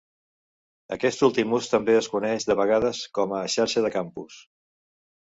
Aquest 0.95 1.19
últim 1.25 1.51
ús 1.57 1.67
també 1.73 1.97
es 1.97 2.07
coneix 2.13 2.47
de 2.51 2.55
vegades 2.59 3.01
com 3.19 3.35
a 3.41 3.43
xarxa 3.57 3.83
de 3.87 3.93
campus. 3.97 4.39